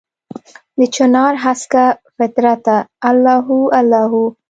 دچنارهسکه 0.79 1.83
فطرته 2.17 2.75
الله 3.09 3.37
هو، 3.47 3.59
الله 3.79 4.03
هو 4.11 4.23